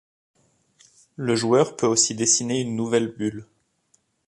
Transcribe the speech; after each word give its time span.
Le 1.15 1.35
joueur 1.35 1.75
peut 1.75 1.85
aussi 1.85 2.15
dessiner 2.15 2.59
une 2.59 2.75
nouvelle 2.75 3.09
bulle. 3.15 3.45